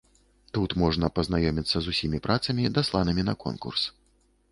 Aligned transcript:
Тут 0.57 0.69
можна 0.83 1.09
пазнаёміцца 1.17 1.77
з 1.87 1.91
усімі 1.95 2.21
працамі, 2.27 2.65
дасланымі 2.79 3.27
на 3.29 3.37
конкурс. 3.45 3.83